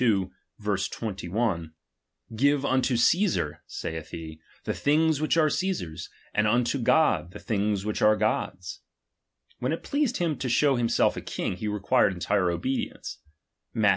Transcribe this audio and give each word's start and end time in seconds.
21: 0.00 1.74
Give 2.34 2.60
vnto 2.62 2.96
Cecsar 2.96 3.58
(saith 3.66 4.08
he) 4.12 4.40
the 4.64 4.72
things 4.72 5.18
^H 5.18 5.20
which 5.20 5.36
are 5.36 5.48
Ctesar's, 5.48 6.08
and 6.32 6.46
unto 6.46 6.78
God 6.78 7.32
the 7.32 7.38
things 7.38 7.84
which 7.84 8.00
^^| 8.00 8.02
are 8.06 8.16
God's. 8.16 8.80
When 9.58 9.72
it 9.72 9.82
pleased 9.82 10.16
him 10.16 10.38
to 10.38 10.48
show 10.48 10.76
himself 10.76 11.18
a 11.18 11.20
^H 11.20 11.26
king, 11.26 11.56
he 11.58 11.68
required 11.68 12.14
entire 12.14 12.50
obedience, 12.50 13.18
Matth. 13.74 13.88